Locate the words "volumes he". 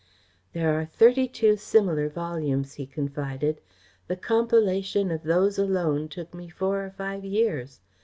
2.09-2.87